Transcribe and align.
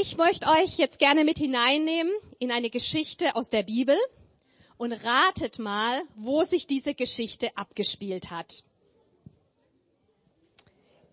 Ich 0.00 0.16
möchte 0.16 0.46
euch 0.46 0.78
jetzt 0.78 1.00
gerne 1.00 1.24
mit 1.24 1.38
hineinnehmen 1.38 2.12
in 2.38 2.52
eine 2.52 2.70
Geschichte 2.70 3.34
aus 3.34 3.50
der 3.50 3.64
Bibel 3.64 3.96
und 4.76 4.92
ratet 4.92 5.58
mal, 5.58 6.02
wo 6.14 6.44
sich 6.44 6.68
diese 6.68 6.94
Geschichte 6.94 7.56
abgespielt 7.56 8.30
hat. 8.30 8.62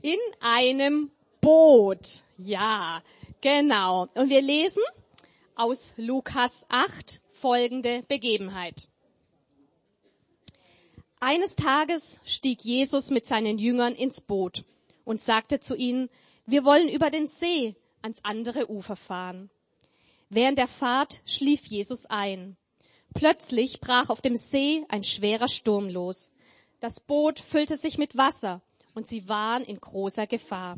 In 0.02 0.20
einem 0.40 1.10
Boot. 1.42 2.22
Ja, 2.38 3.02
genau. 3.42 4.06
Und 4.14 4.30
wir 4.30 4.44
lesen 4.44 4.84
aus 5.56 5.94
Lukas 5.98 6.68
8 6.70 7.22
folgende 7.32 8.04
Begebenheit. 8.08 8.88
Eines 11.20 11.56
Tages 11.56 12.22
stieg 12.24 12.64
Jesus 12.64 13.10
mit 13.10 13.26
seinen 13.26 13.58
Jüngern 13.58 13.96
ins 13.96 14.22
Boot 14.22 14.64
und 15.06 15.24
sagte 15.24 15.60
zu 15.60 15.76
ihnen, 15.76 16.08
wir 16.46 16.66
wollen 16.66 16.88
über 16.88 17.10
den 17.10 17.26
See 17.26 17.76
ans 18.06 18.24
andere 18.24 18.70
Ufer 18.70 18.96
fahren. 18.96 19.50
Während 20.30 20.58
der 20.58 20.68
Fahrt 20.68 21.22
schlief 21.26 21.66
Jesus 21.66 22.06
ein. 22.06 22.56
Plötzlich 23.16 23.82
brach 23.82 24.10
auf 24.10 24.22
dem 24.22 24.38
See 24.38 24.86
ein 24.90 25.04
schwerer 25.04 25.48
Sturm 25.48 25.90
los. 25.90 26.32
Das 26.80 27.00
Boot 27.00 27.40
füllte 27.40 27.78
sich 27.78 27.98
mit 27.98 28.16
Wasser 28.16 28.62
und 28.94 29.08
sie 29.08 29.28
waren 29.28 29.64
in 29.64 29.82
großer 29.82 30.28
Gefahr. 30.28 30.78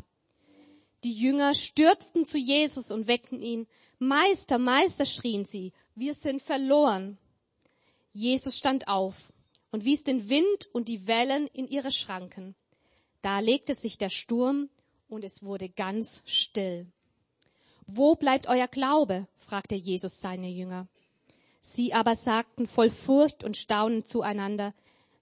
Die 1.04 1.12
Jünger 1.12 1.54
stürzten 1.54 2.24
zu 2.24 2.38
Jesus 2.38 2.90
und 2.90 3.06
weckten 3.06 3.42
ihn. 3.42 3.66
Meister, 3.98 4.58
Meister, 4.58 5.04
schrien 5.04 5.44
sie, 5.44 5.72
wir 5.94 6.14
sind 6.14 6.40
verloren. 6.40 7.18
Jesus 8.10 8.56
stand 8.56 8.88
auf 8.88 9.14
und 9.70 9.84
wies 9.84 10.02
den 10.02 10.28
Wind 10.28 10.68
und 10.72 10.88
die 10.88 11.06
Wellen 11.06 11.46
in 11.48 11.68
ihre 11.68 11.92
Schranken. 11.92 12.54
Da 13.20 13.40
legte 13.40 13.74
sich 13.74 13.98
der 13.98 14.10
Sturm 14.10 14.70
und 15.08 15.24
es 15.24 15.42
wurde 15.42 15.68
ganz 15.68 16.22
still. 16.24 16.86
Wo 17.88 18.14
bleibt 18.14 18.48
euer 18.48 18.68
Glaube? 18.68 19.26
fragte 19.38 19.74
Jesus 19.74 20.20
seine 20.20 20.48
Jünger. 20.48 20.86
Sie 21.60 21.94
aber 21.94 22.16
sagten 22.16 22.68
voll 22.68 22.90
Furcht 22.90 23.42
und 23.42 23.56
Staunen 23.56 24.04
zueinander, 24.04 24.74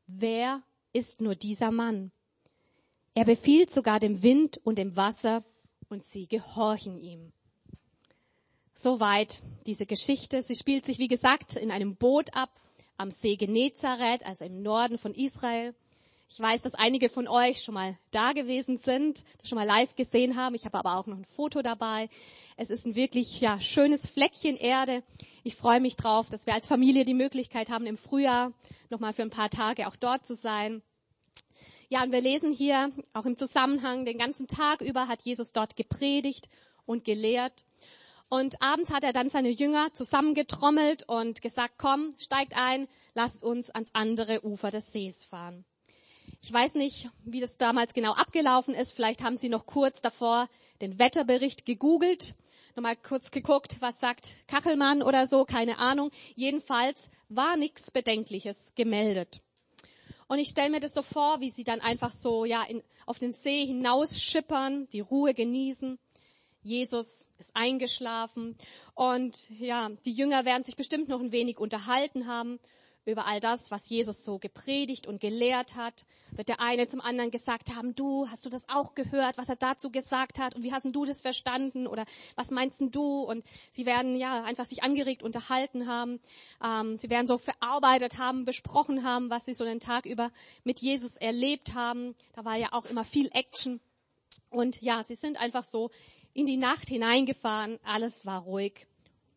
wer 0.09 0.63
ist 0.93 1.21
nur 1.21 1.37
dieser 1.37 1.71
Mann? 1.71 2.11
Er 3.15 3.25
befiehlt 3.25 3.71
sogar 3.71 4.01
dem 4.01 4.23
Wind 4.23 4.59
und 4.59 4.79
dem 4.79 4.97
Wasser 4.97 5.45
und 5.89 6.05
sie 6.05 6.27
gehorchen 6.27 6.99
ihm. 6.99 7.33
Soweit 8.75 9.43
diese 9.65 9.87
Geschichte. 9.87 10.43
Sie 10.43 10.55
spielt 10.55 10.85
sich, 10.85 10.99
wie 10.99 11.09
gesagt, 11.09 11.57
in 11.57 11.71
einem 11.71 11.97
Boot 11.97 12.35
ab 12.35 12.61
am 12.99 13.11
See 13.11 13.37
Genezareth, 13.37 14.27
also 14.27 14.45
im 14.45 14.61
Norden 14.63 14.99
von 14.99 15.15
Israel. 15.15 15.75
Ich 16.29 16.41
weiß, 16.41 16.63
dass 16.63 16.75
einige 16.75 17.09
von 17.09 17.29
euch 17.29 17.63
schon 17.63 17.75
mal 17.75 17.97
da 18.11 18.33
gewesen 18.33 18.79
sind, 18.79 19.23
das 19.39 19.49
schon 19.49 19.57
mal 19.57 19.67
live 19.67 19.95
gesehen 19.95 20.37
haben. 20.37 20.57
Ich 20.57 20.65
habe 20.65 20.77
aber 20.77 20.97
auch 20.97 21.07
noch 21.07 21.17
ein 21.17 21.25
Foto 21.25 21.63
dabei. 21.63 22.09
Es 22.57 22.71
ist 22.71 22.85
ein 22.85 22.97
wirklich 22.97 23.41
ja, 23.41 23.61
schönes 23.61 24.09
Fleckchen 24.09 24.57
Erde. 24.57 25.05
Ich 25.45 25.55
freue 25.55 25.81
mich 25.81 25.97
drauf, 25.97 26.29
dass 26.29 26.45
wir 26.45 26.55
als 26.55 26.67
Familie 26.67 27.05
die 27.05 27.15
Möglichkeit 27.15 27.71
haben, 27.71 27.87
im 27.87 27.97
Frühjahr 27.97 28.53
noch 28.91 28.99
mal 28.99 29.13
für 29.13 29.23
ein 29.23 29.31
paar 29.31 29.51
Tage 29.51 29.87
auch 29.87 29.95
dort 29.95 30.27
zu 30.27 30.35
sein. 30.35 30.83
Ja, 31.89 32.03
und 32.03 32.11
wir 32.11 32.21
lesen 32.21 32.53
hier 32.53 32.91
auch 33.13 33.25
im 33.25 33.37
Zusammenhang, 33.37 34.05
den 34.05 34.19
ganzen 34.19 34.49
Tag 34.49 34.81
über 34.81 35.07
hat 35.07 35.23
Jesus 35.23 35.53
dort 35.53 35.77
gepredigt 35.77 36.49
und 36.87 37.05
gelehrt. 37.05 37.65
Und 38.29 38.61
abends 38.61 38.91
hat 38.91 39.05
er 39.05 39.13
dann 39.13 39.29
seine 39.29 39.51
Jünger 39.51 39.93
zusammengetrommelt 39.93 41.09
und 41.09 41.41
gesagt, 41.41 41.75
komm, 41.79 42.17
steigt 42.19 42.57
ein, 42.57 42.89
lasst 43.15 43.45
uns 43.45 43.71
ans 43.71 43.95
andere 43.95 44.45
Ufer 44.45 44.73
des 44.73 44.93
Sees 44.93 45.25
fahren. 45.25 45.65
Ich 46.43 46.53
weiß 46.53 46.75
nicht, 46.75 47.09
wie 47.25 47.41
das 47.41 47.57
damals 47.57 47.95
genau 47.95 48.13
abgelaufen 48.13 48.75
ist. 48.75 48.93
Vielleicht 48.93 49.23
haben 49.23 49.39
Sie 49.39 49.49
noch 49.49 49.67
kurz 49.67 50.01
davor 50.01 50.49
den 50.81 50.99
Wetterbericht 50.99 51.65
gegoogelt, 51.67 52.37
nochmal 52.75 52.97
kurz 52.97 53.31
geguckt, 53.31 53.77
was 53.81 53.99
sagt 53.99 54.47
Kachelmann 54.47 55.03
oder 55.03 55.27
so, 55.27 55.45
keine 55.45 55.79
Ahnung. 55.79 56.11
Jedenfalls 56.35 57.11
war 57.29 57.57
nichts 57.57 57.91
Bedenkliches 57.91 58.75
gemeldet. 58.75 59.41
Und 60.29 60.39
ich 60.39 60.49
stelle 60.49 60.71
mir 60.71 60.81
das 60.81 60.93
so 60.93 61.03
vor, 61.03 61.41
wie 61.41 61.51
sie 61.51 61.65
dann 61.65 61.81
einfach 61.81 62.13
so 62.13 62.45
ja 62.45 62.63
in, 62.65 62.83
auf 63.07 63.19
den 63.19 63.33
See 63.33 63.65
hinausschippern, 63.65 64.89
die 64.93 65.01
Ruhe 65.01 65.35
genießen. 65.35 65.99
Jesus 66.63 67.29
ist 67.39 67.55
eingeschlafen 67.55 68.57
und 68.95 69.49
ja, 69.51 69.89
die 70.05 70.13
Jünger 70.13 70.45
werden 70.45 70.65
sich 70.65 70.75
bestimmt 70.75 71.09
noch 71.09 71.21
ein 71.21 71.31
wenig 71.31 71.59
unterhalten 71.59 72.27
haben 72.27 72.59
über 73.07 73.25
all 73.25 73.39
das, 73.39 73.71
was 73.71 73.89
Jesus 73.89 74.25
so 74.25 74.39
gepredigt 74.39 75.07
und 75.07 75.21
gelehrt 75.21 75.77
hat, 75.77 76.05
wird 76.33 76.49
der 76.49 76.61
eine 76.61 76.89
zum 76.89 77.01
anderen 77.01 77.31
gesagt 77.31 77.75
haben, 77.75 77.95
du, 77.95 78.29
hast 78.29 78.45
du 78.45 78.51
das 78.51 78.69
auch 78.69 78.95
gehört, 78.95 79.39
was 79.39 79.49
er 79.49 79.57
dazu 79.57 79.91
gesagt 79.91 80.39
hat 80.39 80.57
und 80.57 80.65
wie 80.65 80.73
hast 80.73 80.85
du 80.85 81.05
das 81.05 81.21
verstanden 81.21 81.87
oder 81.87 82.05
was 82.35 82.51
meinst 82.51 82.81
du? 82.81 83.23
Und 83.23 83.45
sie 83.71 83.87
werden 83.87 84.17
ja 84.17 84.43
einfach 84.43 84.65
sich 84.65 84.83
angeregt 84.83 85.23
unterhalten 85.23 85.87
haben, 85.87 86.21
ähm, 86.63 86.99
sie 86.99 87.09
werden 87.09 87.29
so 87.29 87.39
verarbeitet 87.39 88.19
haben, 88.19 88.45
besprochen 88.45 89.05
haben, 89.05 89.31
was 89.31 89.45
sie 89.45 89.55
so 89.55 89.65
den 89.65 89.81
Tag 89.81 90.05
über 90.05 90.33
mit 90.65 90.81
Jesus 90.81 91.17
erlebt 91.17 91.75
haben. 91.75 92.17
Da 92.35 92.45
war 92.45 92.57
ja 92.57 92.73
auch 92.73 92.87
immer 92.87 93.05
viel 93.05 93.31
Action 93.33 93.81
und 94.51 94.83
ja, 94.83 95.05
sie 95.05 95.15
sind 95.15 95.41
einfach 95.41 95.65
so 95.65 95.91
in 96.35 96.45
die 96.45 96.57
Nacht 96.57 96.89
hineingefahren, 96.89 97.79
alles 97.85 98.27
war 98.27 98.43
ruhig 98.43 98.87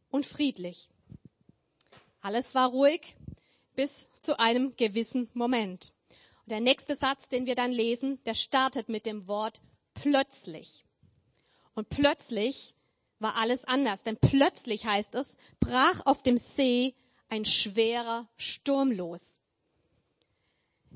und 0.09 0.25
friedlich. 0.25 0.90
Alles 2.22 2.53
war 2.56 2.69
ruhig 2.69 3.16
bis 3.79 4.09
zu 4.19 4.38
einem 4.38 4.75
gewissen 4.75 5.29
Moment. 5.34 5.94
Und 6.44 6.51
der 6.51 6.59
nächste 6.59 6.95
Satz, 6.95 7.29
den 7.29 7.45
wir 7.45 7.56
dann 7.56 7.72
lesen, 7.72 8.22
der 8.25 8.34
startet 8.34 8.90
mit 8.90 9.06
dem 9.06 9.25
Wort 9.25 9.62
plötzlich. 9.94 10.84
Und 11.75 11.88
plötzlich 11.88 12.75
war 13.19 13.38
alles 13.38 13.63
anders, 13.63 14.03
denn 14.03 14.17
plötzlich 14.17 14.85
heißt 14.85 15.16
es, 15.16 15.38
brach 15.62 16.06
auf 16.06 16.22
dem 16.23 16.35
See 16.35 16.94
ein 17.29 17.45
schwerer 17.45 18.28
Sturm 18.35 18.91
los. 18.91 19.44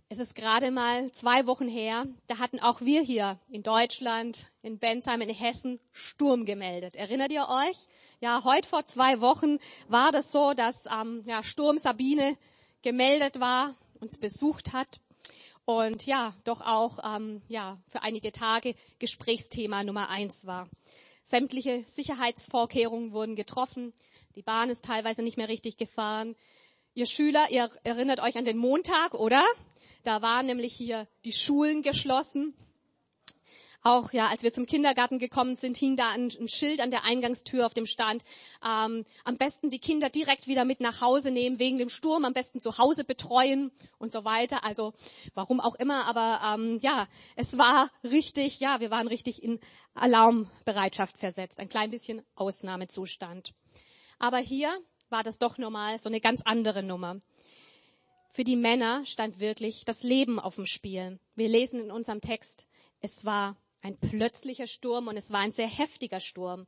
Es 0.09 0.19
ist 0.19 0.35
gerade 0.35 0.69
mal 0.69 1.09
zwei 1.13 1.47
Wochen 1.47 1.69
her, 1.69 2.05
da 2.27 2.39
hatten 2.39 2.59
auch 2.59 2.81
wir 2.81 3.01
hier 3.01 3.39
in 3.47 3.63
Deutschland, 3.63 4.47
in 4.61 4.77
Bensheim, 4.77 5.21
in 5.21 5.29
Hessen 5.29 5.79
Sturm 5.93 6.43
gemeldet. 6.43 6.97
Erinnert 6.97 7.31
ihr 7.31 7.47
euch? 7.47 7.87
Ja, 8.19 8.43
heute 8.43 8.67
vor 8.67 8.85
zwei 8.87 9.21
Wochen 9.21 9.57
war 9.87 10.11
das 10.11 10.33
so, 10.33 10.53
dass 10.53 10.85
ähm, 10.87 11.23
ja, 11.25 11.43
Sturm 11.43 11.77
Sabine 11.77 12.37
gemeldet 12.83 13.39
war, 13.39 13.75
uns 13.99 14.19
besucht 14.19 14.73
hat 14.73 15.01
und 15.65 16.05
ja, 16.05 16.33
doch 16.43 16.61
auch 16.61 16.99
ähm, 17.15 17.41
ja, 17.47 17.77
für 17.87 18.03
einige 18.03 18.31
Tage 18.31 18.75
Gesprächsthema 18.99 19.83
Nummer 19.83 20.09
eins 20.09 20.45
war. 20.45 20.69
Sämtliche 21.23 21.83
Sicherheitsvorkehrungen 21.87 23.13
wurden 23.13 23.35
getroffen. 23.35 23.93
Die 24.35 24.41
Bahn 24.41 24.69
ist 24.69 24.83
teilweise 24.83 25.23
nicht 25.23 25.37
mehr 25.37 25.47
richtig 25.47 25.77
gefahren. 25.77 26.35
Ihr 26.93 27.05
Schüler, 27.05 27.49
ihr 27.49 27.71
erinnert 27.83 28.21
euch 28.21 28.37
an 28.37 28.45
den 28.45 28.57
Montag, 28.57 29.13
oder? 29.13 29.43
Da 30.03 30.21
waren 30.21 30.45
nämlich 30.45 30.73
hier 30.73 31.07
die 31.23 31.31
Schulen 31.31 31.81
geschlossen. 31.81 32.53
Auch 33.85 34.13
ja, 34.13 34.29
als 34.29 34.43
wir 34.43 34.53
zum 34.53 34.65
Kindergarten 34.65 35.19
gekommen 35.19 35.55
sind, 35.57 35.75
hing 35.75 35.97
da 35.97 36.11
ein, 36.11 36.31
ein 36.39 36.47
Schild 36.47 36.79
an 36.79 36.89
der 36.89 37.03
Eingangstür 37.03 37.65
auf 37.65 37.73
dem 37.73 37.85
Stand. 37.85 38.23
Ähm, 38.65 39.05
am 39.25 39.37
besten 39.37 39.69
die 39.69 39.79
Kinder 39.79 40.09
direkt 40.09 40.47
wieder 40.47 40.63
mit 40.63 40.79
nach 40.79 41.01
Hause 41.01 41.31
nehmen 41.31 41.59
wegen 41.59 41.77
dem 41.77 41.89
Sturm, 41.89 42.23
am 42.23 42.33
besten 42.33 42.61
zu 42.61 42.77
Hause 42.77 43.03
betreuen 43.03 43.71
und 43.97 44.13
so 44.13 44.23
weiter. 44.23 44.63
Also 44.63 44.93
warum 45.33 45.59
auch 45.59 45.75
immer, 45.75 46.05
aber 46.05 46.39
ähm, 46.55 46.79
ja, 46.81 47.09
es 47.35 47.57
war 47.57 47.91
richtig, 48.05 48.61
ja, 48.61 48.79
wir 48.79 48.89
waren 48.89 49.09
richtig 49.09 49.43
in 49.43 49.59
Alarmbereitschaft 49.95 51.17
versetzt, 51.17 51.59
ein 51.59 51.67
klein 51.69 51.91
bisschen 51.91 52.21
Ausnahmezustand. 52.35 53.53
Aber 54.17 54.37
hier 54.37 54.69
war 55.09 55.23
das 55.23 55.39
doch 55.39 55.57
normal 55.57 55.99
so 55.99 56.07
eine 56.07 56.21
ganz 56.21 56.41
andere 56.45 56.83
Nummer. 56.83 57.19
Für 58.31 58.45
die 58.45 58.55
Männer 58.55 59.05
stand 59.05 59.39
wirklich 59.39 59.83
das 59.83 60.03
Leben 60.03 60.39
auf 60.39 60.55
dem 60.55 60.65
Spiel. 60.65 61.19
Wir 61.35 61.49
lesen 61.49 61.81
in 61.81 61.91
unserem 61.91 62.21
Text, 62.21 62.65
es 63.01 63.25
war 63.25 63.57
ein 63.83 63.97
plötzlicher 63.97 64.65
Sturm 64.65 65.07
und 65.07 65.17
es 65.17 65.29
war 65.29 65.41
ein 65.41 65.51
sehr 65.51 65.67
heftiger 65.67 66.19
Sturm. 66.19 66.65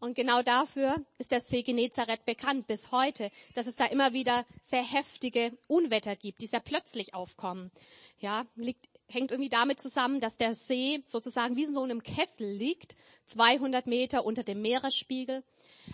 Und 0.00 0.14
genau 0.14 0.42
dafür 0.42 1.04
ist 1.18 1.30
der 1.30 1.40
See 1.40 1.62
Genezareth 1.62 2.24
bekannt 2.24 2.66
bis 2.66 2.90
heute, 2.90 3.30
dass 3.54 3.66
es 3.66 3.76
da 3.76 3.84
immer 3.84 4.12
wieder 4.14 4.46
sehr 4.62 4.82
heftige 4.82 5.52
Unwetter 5.68 6.16
gibt, 6.16 6.40
die 6.40 6.46
sehr 6.46 6.60
plötzlich 6.60 7.14
aufkommen. 7.14 7.70
Ja, 8.18 8.46
liegt, 8.56 8.88
hängt 9.10 9.30
irgendwie 9.30 9.50
damit 9.50 9.80
zusammen, 9.80 10.20
dass 10.20 10.36
der 10.36 10.54
See 10.54 11.02
sozusagen 11.06 11.56
wie 11.56 11.64
in 11.64 11.74
so 11.74 11.82
einem 11.82 12.02
Kessel 12.02 12.50
liegt, 12.50 12.96
200 13.26 13.86
Meter 13.86 14.24
unter 14.24 14.42
dem 14.42 14.62
Meeresspiegel. 14.62 15.44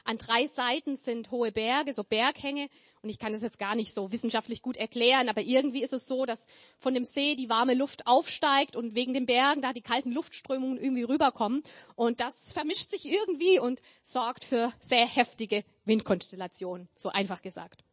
An 0.05 0.19
drei 0.19 0.47
Seiten 0.47 0.97
sind 0.97 1.31
hohe 1.31 1.53
Berge, 1.53 1.93
so 1.93 2.03
Berghänge. 2.03 2.69
Und 3.03 3.11
ich 3.11 3.19
kann 3.19 3.33
das 3.33 3.43
jetzt 3.43 3.59
gar 3.59 3.75
nicht 3.75 3.95
so 3.95 4.11
wissenschaftlich 4.11 4.63
gut 4.63 4.77
erklären, 4.77 5.29
aber 5.29 5.41
irgendwie 5.41 5.83
ist 5.83 5.93
es 5.93 6.07
so, 6.07 6.25
dass 6.25 6.41
von 6.79 6.95
dem 6.95 7.05
See 7.05 7.37
die 7.37 7.49
warme 7.49 7.75
Luft 7.75 8.07
aufsteigt 8.07 8.75
und 8.75 8.95
wegen 8.95 9.15
den 9.15 9.27
Bergen 9.27 9.63
da 9.63 9.73
die 9.73 9.83
kalten 9.83 10.13
Luftströmungen 10.13 10.79
irgendwie 10.79 11.05
rüberkommen. 11.05 11.63
Und 11.95 12.21
das 12.21 12.53
vermischt 12.53 12.91
sich 12.91 13.07
irgendwie 13.07 13.59
und 13.59 13.81
sorgt 14.03 14.45
für 14.45 14.73
sehr 14.81 15.07
heftige 15.07 15.65
Windkonstellationen, 15.85 16.89
so 16.97 17.11
einfach 17.11 17.43
gesagt. 17.43 17.85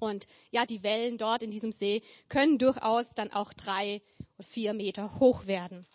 Und 0.00 0.26
ja, 0.50 0.66
die 0.66 0.82
Wellen 0.82 1.18
dort 1.18 1.42
in 1.42 1.50
diesem 1.50 1.72
See 1.72 2.02
können 2.28 2.58
durchaus 2.58 3.10
dann 3.10 3.30
auch 3.32 3.52
drei 3.52 4.02
vier 4.42 4.72
Meter 4.74 5.18
hoch 5.18 5.46
werden. 5.46 5.86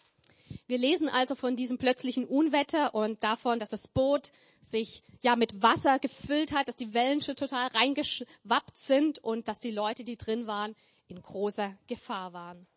Wir 0.68 0.78
lesen 0.78 1.10
also 1.10 1.36
von 1.36 1.56
diesem 1.56 1.78
plötzlichen 1.78 2.26
Unwetter 2.26 2.94
und 2.94 3.24
davon, 3.24 3.60
dass 3.60 3.70
das 3.70 3.88
Boot 3.88 4.32
sich 4.62 5.02
ja 5.22 5.36
mit 5.36 5.62
Wasser 5.62 6.00
gefüllt 6.00 6.52
hat, 6.52 6.68
dass 6.68 6.76
die 6.76 6.94
Wellen 6.94 7.22
schon 7.22 7.36
total 7.36 7.68
reingeschwappt 7.70 8.78
sind 8.78 9.20
und 9.20 9.48
dass 9.48 9.60
die 9.60 9.72
Leute, 9.72 10.04
die 10.04 10.18
drin 10.18 10.48
waren, 10.48 10.76
in 11.08 11.22
großer 11.22 11.76
Gefahr 11.88 12.34
waren. 12.34 12.68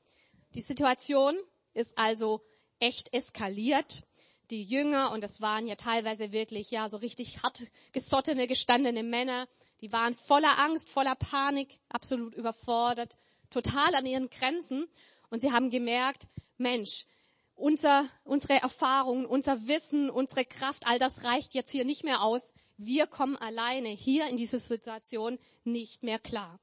Die 0.54 0.62
Situation 0.62 1.36
ist 1.74 1.96
also 1.96 2.42
echt 2.78 3.12
eskaliert. 3.12 4.02
Die 4.50 4.62
Jünger, 4.62 5.12
und 5.12 5.22
das 5.22 5.42
waren 5.42 5.66
ja 5.66 5.76
teilweise 5.76 6.32
wirklich 6.32 6.70
ja 6.70 6.88
so 6.88 6.96
richtig 6.96 7.42
hart 7.42 7.66
gesottene, 7.92 8.46
gestandene 8.46 9.02
Männer, 9.02 9.46
die 9.80 9.92
waren 9.92 10.14
voller 10.14 10.58
Angst, 10.58 10.90
voller 10.90 11.14
Panik, 11.14 11.78
absolut 11.88 12.34
überfordert, 12.34 13.16
total 13.50 13.94
an 13.94 14.06
ihren 14.06 14.30
Grenzen. 14.30 14.88
Und 15.30 15.40
sie 15.40 15.52
haben 15.52 15.70
gemerkt, 15.70 16.26
Mensch, 16.56 17.06
unser, 17.54 18.08
unsere 18.24 18.54
Erfahrungen, 18.54 19.26
unser 19.26 19.66
Wissen, 19.66 20.10
unsere 20.10 20.44
Kraft, 20.44 20.86
all 20.86 20.98
das 20.98 21.24
reicht 21.24 21.54
jetzt 21.54 21.70
hier 21.70 21.84
nicht 21.84 22.04
mehr 22.04 22.22
aus. 22.22 22.52
Wir 22.76 23.06
kommen 23.06 23.36
alleine 23.36 23.88
hier 23.88 24.28
in 24.28 24.36
diese 24.36 24.58
Situation 24.58 25.38
nicht 25.64 26.02
mehr 26.02 26.18
klar. 26.18 26.60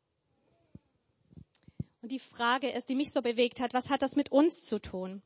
Und 2.02 2.12
die 2.12 2.20
Frage 2.20 2.70
ist, 2.70 2.90
die 2.90 2.96
mich 2.96 3.12
so 3.12 3.22
bewegt 3.22 3.60
hat, 3.60 3.74
was 3.74 3.90
hat 3.90 4.02
das 4.02 4.16
mit 4.16 4.32
uns 4.32 4.62
zu 4.62 4.80
tun? 4.80 5.22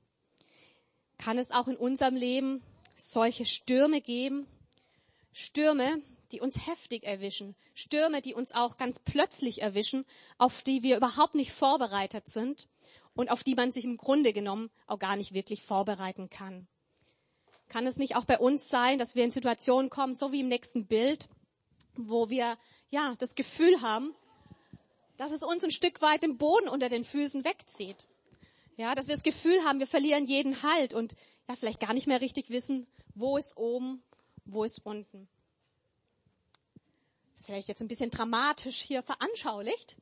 Kann 1.18 1.38
es 1.38 1.52
auch 1.52 1.68
in 1.68 1.76
unserem 1.76 2.16
Leben 2.16 2.64
solche 2.96 3.46
Stürme 3.46 4.02
geben? 4.02 4.48
Stürme, 5.34 6.02
die 6.32 6.40
uns 6.40 6.68
heftig 6.68 7.04
erwischen. 7.04 7.56
Stürme, 7.76 8.22
die 8.22 8.34
uns 8.34 8.54
auch 8.54 8.78
ganz 8.78 9.00
plötzlich 9.00 9.62
erwischen, 9.62 10.06
auf 10.38 10.64
die 10.64 10.82
wir 10.82 10.98
überhaupt 10.98 11.36
nicht 11.36 11.52
vorbereitet 11.52 12.30
sind 12.30 12.68
und 13.20 13.32
auf 13.32 13.44
die 13.44 13.54
man 13.54 13.74
sich 13.74 13.84
im 13.84 13.98
Grunde 13.98 14.32
genommen 14.32 14.70
auch 14.88 14.98
gar 14.98 15.18
nicht 15.18 15.34
wirklich 15.34 15.62
vorbereiten 15.62 16.30
kann. 16.30 16.70
Kann 17.68 17.86
es 17.86 17.98
nicht 17.98 18.16
auch 18.16 18.24
bei 18.24 18.40
uns 18.40 18.70
sein, 18.70 18.98
dass 18.98 19.14
wir 19.14 19.26
in 19.26 19.32
Situationen 19.32 19.90
kommen, 19.90 20.16
so 20.16 20.32
wie 20.32 20.40
im 20.40 20.48
nächsten 20.48 20.88
Bild, 20.88 21.28
wo 21.98 22.30
wir 22.30 22.58
ja 22.92 23.16
das 23.20 23.36
Gefühl 23.36 23.82
haben, 23.82 24.16
dass 25.18 25.34
es 25.34 25.44
uns 25.44 25.66
ein 25.66 25.72
Stück 25.72 26.02
weit 26.02 26.24
den 26.24 26.38
Boden 26.38 26.70
unter 26.70 26.88
den 26.88 27.04
Füßen 27.04 27.44
wegzieht. 27.44 28.06
Ja, 28.78 28.96
dass 28.96 29.10
wir 29.10 29.16
das 29.16 29.24
Gefühl 29.24 29.66
haben, 29.66 29.80
wir 29.80 29.88
verlieren 29.88 30.26
jeden 30.26 30.64
Halt 30.64 30.94
und 30.94 31.18
ja, 31.50 31.58
vielleicht 31.58 31.82
gar 31.82 31.94
nicht 31.94 32.08
mehr 32.08 32.22
richtig 32.22 32.50
wissen, 32.50 32.88
wo 33.16 33.36
ist 33.36 33.58
oben, 33.58 34.02
wo 34.46 34.64
ist 34.64 34.86
unten. 34.86 35.28
Das 37.34 37.42
ist 37.42 37.46
vielleicht 37.48 37.68
jetzt 37.68 37.82
ein 37.82 37.90
bisschen 37.90 38.12
dramatisch 38.12 38.80
hier 38.80 39.04
veranschaulicht. 39.04 39.98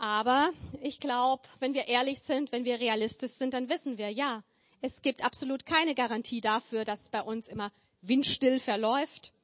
Aber 0.00 0.50
ich 0.80 0.98
glaube, 0.98 1.42
wenn 1.58 1.74
wir 1.74 1.86
ehrlich 1.86 2.20
sind, 2.20 2.52
wenn 2.52 2.64
wir 2.64 2.80
realistisch 2.80 3.32
sind, 3.32 3.52
dann 3.52 3.68
wissen 3.68 3.98
wir, 3.98 4.08
ja, 4.08 4.42
es 4.80 5.02
gibt 5.02 5.22
absolut 5.22 5.66
keine 5.66 5.94
Garantie 5.94 6.40
dafür, 6.40 6.86
dass 6.86 7.10
bei 7.10 7.20
uns 7.20 7.48
immer 7.48 7.70
windstill 8.00 8.60
verläuft. 8.60 9.34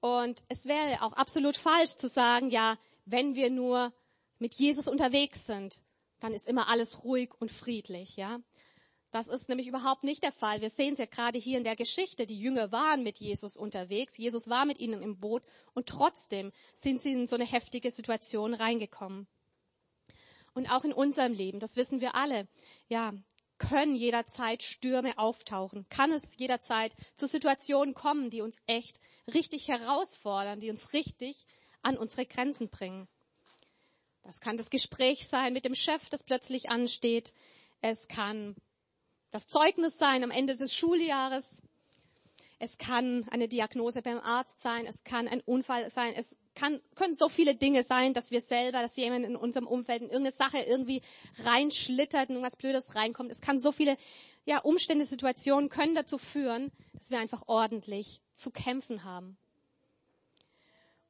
Und 0.00 0.44
es 0.50 0.66
wäre 0.66 1.00
auch 1.00 1.14
absolut 1.14 1.56
falsch 1.56 1.96
zu 1.96 2.08
sagen, 2.08 2.50
ja, 2.50 2.76
wenn 3.06 3.34
wir 3.34 3.48
nur 3.48 3.94
mit 4.38 4.56
Jesus 4.56 4.88
unterwegs 4.88 5.46
sind, 5.46 5.80
dann 6.20 6.34
ist 6.34 6.46
immer 6.46 6.68
alles 6.68 7.02
ruhig 7.02 7.30
und 7.38 7.50
friedlich, 7.50 8.16
ja. 8.18 8.40
Das 9.10 9.28
ist 9.28 9.48
nämlich 9.48 9.68
überhaupt 9.68 10.04
nicht 10.04 10.22
der 10.22 10.32
Fall. 10.32 10.60
Wir 10.60 10.68
sehen 10.68 10.92
es 10.92 10.98
ja 10.98 11.06
gerade 11.06 11.38
hier 11.38 11.56
in 11.56 11.64
der 11.64 11.76
Geschichte. 11.76 12.26
Die 12.26 12.38
Jünger 12.38 12.72
waren 12.72 13.02
mit 13.02 13.20
Jesus 13.20 13.56
unterwegs. 13.56 14.18
Jesus 14.18 14.50
war 14.50 14.66
mit 14.66 14.80
ihnen 14.80 15.00
im 15.00 15.18
Boot 15.18 15.42
und 15.72 15.86
trotzdem 15.86 16.52
sind 16.74 17.00
sie 17.00 17.12
in 17.12 17.26
so 17.26 17.36
eine 17.36 17.46
heftige 17.46 17.90
Situation 17.90 18.52
reingekommen. 18.52 19.26
Und 20.54 20.66
auch 20.70 20.84
in 20.84 20.92
unserem 20.92 21.32
Leben, 21.32 21.60
das 21.60 21.76
wissen 21.76 22.00
wir 22.00 22.14
alle, 22.14 22.46
ja, 22.88 23.14
können 23.58 23.94
jederzeit 23.94 24.62
Stürme 24.62 25.18
auftauchen, 25.18 25.86
kann 25.88 26.10
es 26.12 26.36
jederzeit 26.36 26.94
zu 27.14 27.26
Situationen 27.26 27.94
kommen, 27.94 28.28
die 28.28 28.42
uns 28.42 28.60
echt 28.66 29.00
richtig 29.32 29.68
herausfordern, 29.68 30.60
die 30.60 30.70
uns 30.70 30.92
richtig 30.92 31.46
an 31.80 31.96
unsere 31.96 32.26
Grenzen 32.26 32.68
bringen. 32.68 33.08
Das 34.24 34.40
kann 34.40 34.56
das 34.56 34.70
Gespräch 34.70 35.26
sein 35.26 35.52
mit 35.52 35.64
dem 35.64 35.74
Chef, 35.74 36.08
das 36.08 36.22
plötzlich 36.22 36.70
ansteht. 36.70 37.32
Es 37.80 38.08
kann 38.08 38.56
das 39.30 39.48
Zeugnis 39.48 39.98
sein 39.98 40.22
am 40.22 40.30
Ende 40.30 40.54
des 40.54 40.74
Schuljahres. 40.74 41.62
Es 42.58 42.78
kann 42.78 43.26
eine 43.30 43.48
Diagnose 43.48 44.02
beim 44.02 44.18
Arzt 44.18 44.60
sein. 44.60 44.86
Es 44.86 45.02
kann 45.02 45.26
ein 45.26 45.40
Unfall 45.40 45.90
sein. 45.90 46.14
Es 46.14 46.36
kann, 46.54 46.80
können 46.94 47.14
so 47.14 47.28
viele 47.28 47.54
Dinge 47.54 47.84
sein, 47.84 48.14
dass 48.14 48.30
wir 48.30 48.40
selber, 48.40 48.82
dass 48.82 48.96
jemand 48.96 49.24
in 49.24 49.36
unserem 49.36 49.66
Umfeld 49.66 50.02
in 50.02 50.08
irgendeine 50.08 50.34
Sache 50.34 50.58
irgendwie 50.58 51.02
reinschlittert 51.44 52.28
und 52.28 52.36
irgendwas 52.36 52.56
Blödes 52.56 52.94
reinkommt. 52.94 53.30
Es 53.30 53.40
kann 53.40 53.60
so 53.60 53.72
viele, 53.72 53.96
ja, 54.44 54.58
Umstände, 54.58 55.04
Situationen 55.04 55.68
können 55.68 55.94
dazu 55.94 56.18
führen, 56.18 56.70
dass 56.94 57.10
wir 57.10 57.18
einfach 57.18 57.42
ordentlich 57.46 58.20
zu 58.34 58.50
kämpfen 58.50 59.04
haben. 59.04 59.36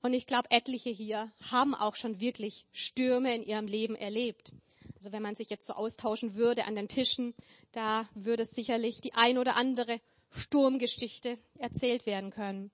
Und 0.03 0.15
ich 0.15 0.27
glaube, 0.27 0.51
etliche 0.51 0.91
hier 0.91 1.31
haben 1.51 1.75
auch 1.75 1.95
schon 1.95 2.21
wirklich 2.21 2.67
Stürme 2.73 3.35
in 3.35 3.45
ihrem 3.45 3.67
Leben 3.67 3.95
erlebt. 3.95 4.53
Also 4.97 5.13
wenn 5.13 5.23
man 5.23 5.37
sich 5.37 5.49
jetzt 5.49 5.67
so 5.67 5.75
austauschen 5.75 6.35
würde 6.35 6.65
an 6.65 6.75
den 6.75 6.89
Tischen, 6.89 7.35
da 7.71 8.09
würde 8.15 8.45
sicherlich 8.45 9.01
die 9.01 9.15
ein 9.15 9.39
oder 9.39 9.57
andere 9.57 10.01
Sturmgeschichte 10.31 11.39
erzählt 11.59 12.07
werden 12.07 12.31
können. 12.31 12.71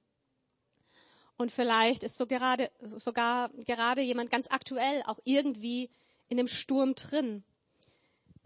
Und 1.38 1.52
vielleicht 1.52 2.02
ist 2.02 2.18
so 2.18 2.26
gerade, 2.26 2.70
sogar 2.80 3.50
gerade 3.64 4.02
jemand 4.02 4.30
ganz 4.30 4.48
aktuell 4.50 5.02
auch 5.06 5.20
irgendwie 5.24 5.88
in 6.28 6.38
einem 6.38 6.48
Sturm 6.48 6.96
drin. 6.96 7.44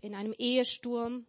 In 0.03 0.15
einem 0.15 0.35
Ehesturm, 0.35 1.25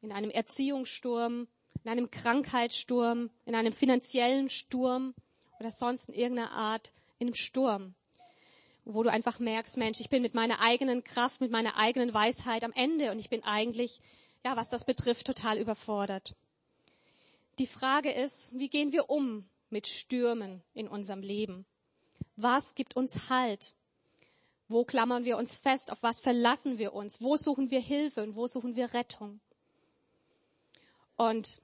in 0.00 0.10
einem 0.10 0.30
Erziehungssturm, 0.30 1.48
in 1.84 1.90
einem 1.90 2.10
Krankheitssturm, 2.10 3.30
in 3.44 3.54
einem 3.54 3.74
finanziellen 3.74 4.48
Sturm 4.48 5.14
oder 5.60 5.70
sonst 5.70 6.08
in 6.08 6.14
irgendeiner 6.14 6.52
Art 6.52 6.92
in 7.18 7.26
einem 7.26 7.34
Sturm. 7.34 7.94
Wo 8.86 9.02
du 9.02 9.10
einfach 9.10 9.38
merkst, 9.38 9.76
Mensch, 9.76 10.00
ich 10.00 10.08
bin 10.08 10.22
mit 10.22 10.32
meiner 10.32 10.60
eigenen 10.60 11.04
Kraft, 11.04 11.42
mit 11.42 11.50
meiner 11.50 11.76
eigenen 11.76 12.14
Weisheit 12.14 12.64
am 12.64 12.72
Ende 12.72 13.10
und 13.10 13.18
ich 13.18 13.28
bin 13.28 13.44
eigentlich, 13.44 14.00
ja, 14.44 14.56
was 14.56 14.70
das 14.70 14.86
betrifft, 14.86 15.26
total 15.26 15.58
überfordert. 15.58 16.34
Die 17.58 17.66
Frage 17.66 18.12
ist, 18.12 18.58
wie 18.58 18.68
gehen 18.68 18.92
wir 18.92 19.10
um 19.10 19.44
mit 19.70 19.86
Stürmen 19.86 20.62
in 20.74 20.88
unserem 20.88 21.22
Leben? 21.22 21.66
Was 22.36 22.74
gibt 22.74 22.96
uns 22.96 23.30
Halt? 23.30 23.74
Wo 24.68 24.84
klammern 24.84 25.24
wir 25.24 25.36
uns 25.36 25.56
fest? 25.56 25.92
Auf 25.92 26.02
was 26.02 26.20
verlassen 26.20 26.78
wir 26.78 26.92
uns? 26.92 27.20
Wo 27.20 27.36
suchen 27.36 27.70
wir 27.70 27.80
Hilfe 27.80 28.22
und 28.22 28.34
wo 28.34 28.46
suchen 28.46 28.74
wir 28.76 28.94
Rettung? 28.94 29.40
Und 31.16 31.62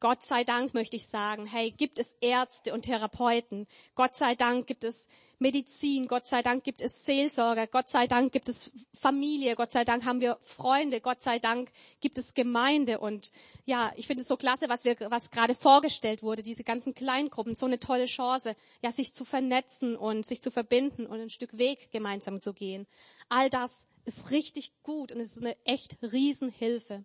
Gott 0.00 0.22
sei 0.22 0.44
Dank 0.44 0.72
möchte 0.72 0.96
ich 0.96 1.06
sagen, 1.06 1.44
hey, 1.44 1.70
gibt 1.70 1.98
es 1.98 2.16
Ärzte 2.22 2.72
und 2.72 2.82
Therapeuten. 2.82 3.66
Gott 3.94 4.16
sei 4.16 4.34
Dank 4.34 4.66
gibt 4.66 4.82
es 4.82 5.08
Medizin. 5.38 6.08
Gott 6.08 6.26
sei 6.26 6.42
Dank 6.42 6.64
gibt 6.64 6.80
es 6.80 7.04
Seelsorger. 7.04 7.66
Gott 7.66 7.90
sei 7.90 8.06
Dank 8.06 8.32
gibt 8.32 8.48
es 8.48 8.72
Familie. 8.98 9.56
Gott 9.56 9.72
sei 9.72 9.84
Dank 9.84 10.06
haben 10.06 10.20
wir 10.20 10.38
Freunde. 10.42 11.02
Gott 11.02 11.20
sei 11.20 11.38
Dank 11.38 11.70
gibt 12.00 12.16
es 12.16 12.32
Gemeinde. 12.32 12.98
Und 12.98 13.30
ja, 13.66 13.92
ich 13.96 14.06
finde 14.06 14.22
es 14.22 14.28
so 14.28 14.38
klasse, 14.38 14.70
was 14.70 14.84
wir, 14.84 14.96
was 15.10 15.30
gerade 15.30 15.54
vorgestellt 15.54 16.22
wurde. 16.22 16.42
Diese 16.42 16.64
ganzen 16.64 16.94
Kleingruppen. 16.94 17.54
So 17.54 17.66
eine 17.66 17.78
tolle 17.78 18.06
Chance, 18.06 18.56
ja, 18.82 18.92
sich 18.92 19.12
zu 19.14 19.26
vernetzen 19.26 19.96
und 19.96 20.24
sich 20.24 20.40
zu 20.40 20.50
verbinden 20.50 21.06
und 21.06 21.20
ein 21.20 21.30
Stück 21.30 21.58
Weg 21.58 21.90
gemeinsam 21.90 22.40
zu 22.40 22.54
gehen. 22.54 22.86
All 23.28 23.50
das 23.50 23.86
ist 24.06 24.30
richtig 24.30 24.72
gut 24.82 25.12
und 25.12 25.20
es 25.20 25.32
ist 25.32 25.42
eine 25.42 25.56
echt 25.64 25.98
Riesenhilfe. 26.02 27.04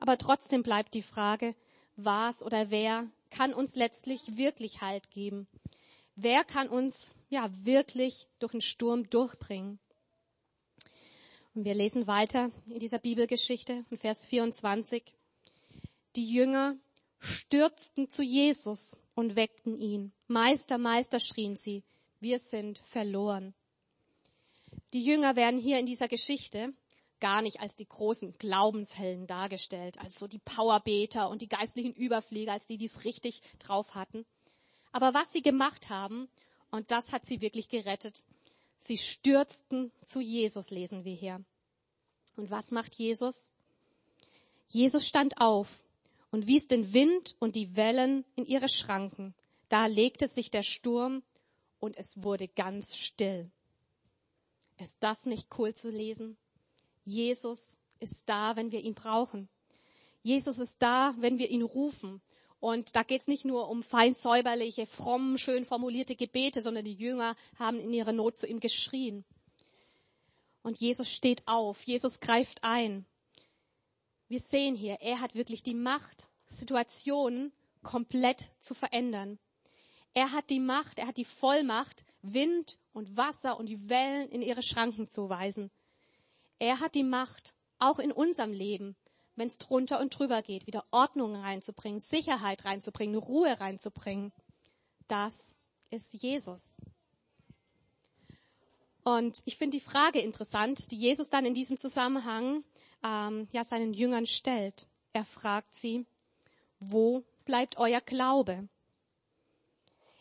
Aber 0.00 0.18
trotzdem 0.18 0.62
bleibt 0.62 0.94
die 0.94 1.02
Frage, 1.02 1.54
was 1.96 2.42
oder 2.42 2.70
wer 2.70 3.06
kann 3.30 3.54
uns 3.54 3.76
letztlich 3.76 4.36
wirklich 4.36 4.80
Halt 4.80 5.10
geben? 5.10 5.46
Wer 6.16 6.44
kann 6.44 6.68
uns 6.68 7.14
ja 7.28 7.48
wirklich 7.64 8.28
durch 8.38 8.52
den 8.52 8.60
Sturm 8.60 9.08
durchbringen? 9.08 9.78
Und 11.54 11.64
wir 11.64 11.74
lesen 11.74 12.06
weiter 12.06 12.50
in 12.68 12.78
dieser 12.78 12.98
Bibelgeschichte 12.98 13.84
in 13.90 13.98
Vers 13.98 14.26
24. 14.26 15.02
Die 16.16 16.28
Jünger 16.28 16.76
stürzten 17.18 18.08
zu 18.10 18.22
Jesus 18.22 18.98
und 19.14 19.36
weckten 19.36 19.78
ihn. 19.78 20.12
Meister, 20.26 20.78
Meister, 20.78 21.20
schrien 21.20 21.56
sie, 21.56 21.82
wir 22.20 22.38
sind 22.38 22.78
verloren. 22.78 23.54
Die 24.92 25.02
Jünger 25.02 25.36
werden 25.36 25.60
hier 25.60 25.78
in 25.78 25.86
dieser 25.86 26.08
Geschichte 26.08 26.72
gar 27.20 27.42
nicht 27.42 27.60
als 27.60 27.76
die 27.76 27.88
großen 27.88 28.32
Glaubenshelden 28.34 29.26
dargestellt, 29.26 29.98
als 29.98 30.18
so 30.18 30.26
die 30.26 30.38
Powerbeter 30.38 31.28
und 31.28 31.42
die 31.42 31.48
geistlichen 31.48 31.94
Überflieger, 31.94 32.52
als 32.52 32.66
die, 32.66 32.78
die 32.78 32.86
es 32.86 33.04
richtig 33.04 33.42
drauf 33.58 33.94
hatten. 33.94 34.26
Aber 34.92 35.14
was 35.14 35.32
sie 35.32 35.42
gemacht 35.42 35.88
haben, 35.88 36.28
und 36.70 36.90
das 36.90 37.12
hat 37.12 37.26
sie 37.26 37.40
wirklich 37.40 37.68
gerettet, 37.68 38.24
sie 38.78 38.98
stürzten 38.98 39.92
zu 40.06 40.20
Jesus, 40.20 40.70
lesen 40.70 41.04
wir 41.04 41.14
hier. 41.14 41.44
Und 42.36 42.50
was 42.50 42.70
macht 42.70 42.94
Jesus? 42.94 43.50
Jesus 44.68 45.06
stand 45.06 45.40
auf 45.40 45.68
und 46.30 46.46
wies 46.46 46.68
den 46.68 46.92
Wind 46.92 47.36
und 47.38 47.56
die 47.56 47.76
Wellen 47.76 48.24
in 48.36 48.46
ihre 48.46 48.68
Schranken. 48.68 49.34
Da 49.68 49.86
legte 49.86 50.28
sich 50.28 50.50
der 50.50 50.62
Sturm 50.62 51.22
und 51.80 51.96
es 51.96 52.22
wurde 52.22 52.48
ganz 52.48 52.96
still. 52.96 53.50
Ist 54.78 54.96
das 55.00 55.26
nicht 55.26 55.48
cool 55.58 55.74
zu 55.74 55.90
lesen? 55.90 56.36
Jesus 57.04 57.78
ist 57.98 58.28
da, 58.28 58.56
wenn 58.56 58.72
wir 58.72 58.80
ihn 58.80 58.94
brauchen. 58.94 59.48
Jesus 60.22 60.58
ist 60.58 60.82
da, 60.82 61.14
wenn 61.18 61.38
wir 61.38 61.50
ihn 61.50 61.62
rufen. 61.62 62.20
Und 62.60 62.94
da 62.94 63.02
geht 63.02 63.22
es 63.22 63.28
nicht 63.28 63.46
nur 63.46 63.70
um 63.70 63.82
fein 63.82 64.14
säuberliche, 64.14 64.86
fromm, 64.86 65.38
schön 65.38 65.64
formulierte 65.64 66.14
Gebete, 66.14 66.60
sondern 66.60 66.84
die 66.84 66.94
Jünger 66.94 67.34
haben 67.58 67.80
in 67.80 67.92
ihrer 67.92 68.12
Not 68.12 68.36
zu 68.36 68.46
ihm 68.46 68.60
geschrien. 68.60 69.24
Und 70.62 70.78
Jesus 70.78 71.10
steht 71.10 71.46
auf, 71.46 71.82
Jesus 71.84 72.20
greift 72.20 72.62
ein. 72.62 73.06
Wir 74.28 74.40
sehen 74.40 74.74
hier, 74.74 74.98
er 75.00 75.20
hat 75.20 75.34
wirklich 75.34 75.62
die 75.62 75.74
Macht, 75.74 76.28
Situationen 76.48 77.52
komplett 77.82 78.52
zu 78.58 78.74
verändern. 78.74 79.38
Er 80.12 80.32
hat 80.32 80.50
die 80.50 80.60
Macht, 80.60 80.98
er 80.98 81.06
hat 81.06 81.16
die 81.16 81.24
Vollmacht, 81.24 82.04
Wind 82.20 82.78
und 82.92 83.16
Wasser 83.16 83.58
und 83.58 83.66
die 83.66 83.88
Wellen 83.88 84.28
in 84.28 84.42
ihre 84.42 84.62
Schranken 84.62 85.08
zu 85.08 85.30
weisen. 85.30 85.70
Er 86.60 86.78
hat 86.78 86.94
die 86.94 87.02
Macht, 87.02 87.54
auch 87.78 87.98
in 87.98 88.12
unserem 88.12 88.52
Leben, 88.52 88.94
wenn 89.34 89.48
es 89.48 89.56
drunter 89.56 89.98
und 89.98 90.16
drüber 90.16 90.42
geht, 90.42 90.66
wieder 90.66 90.84
Ordnung 90.90 91.34
reinzubringen, 91.34 91.98
Sicherheit 91.98 92.66
reinzubringen, 92.66 93.16
Ruhe 93.16 93.58
reinzubringen. 93.58 94.32
Das 95.08 95.56
ist 95.88 96.12
Jesus. 96.12 96.76
Und 99.02 99.40
ich 99.46 99.56
finde 99.56 99.78
die 99.78 99.84
Frage 99.84 100.20
interessant, 100.20 100.90
die 100.90 100.98
Jesus 100.98 101.30
dann 101.30 101.46
in 101.46 101.54
diesem 101.54 101.78
Zusammenhang 101.78 102.62
ähm, 103.02 103.48
ja 103.52 103.64
seinen 103.64 103.94
Jüngern 103.94 104.26
stellt. 104.26 104.86
Er 105.14 105.24
fragt 105.24 105.74
sie, 105.74 106.06
wo 106.78 107.24
bleibt 107.46 107.78
euer 107.78 108.02
Glaube? 108.02 108.68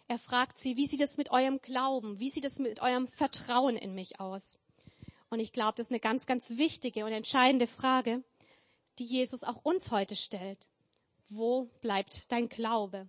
Er 0.08 0.18
fragt 0.18 0.58
sie, 0.58 0.78
wie 0.78 0.88
sieht 0.88 1.02
es 1.02 1.18
mit 1.18 1.32
eurem 1.32 1.60
Glauben, 1.62 2.18
wie 2.20 2.30
sieht 2.30 2.46
es 2.46 2.60
mit 2.60 2.82
eurem 2.82 3.10
Vertrauen 3.10 3.76
in 3.76 3.94
mich 3.94 4.22
aus? 4.22 4.60
Und 5.30 5.40
ich 5.40 5.52
glaube, 5.52 5.74
das 5.78 5.88
ist 5.88 5.92
eine 5.92 6.00
ganz, 6.00 6.26
ganz 6.26 6.52
wichtige 6.52 7.06
und 7.06 7.12
entscheidende 7.12 7.68
Frage, 7.68 8.24
die 8.98 9.06
Jesus 9.06 9.44
auch 9.44 9.64
uns 9.64 9.92
heute 9.92 10.16
stellt. 10.16 10.70
Wo 11.30 11.66
bleibt 11.82 12.32
dein 12.32 12.50
Glaube? 12.50 13.08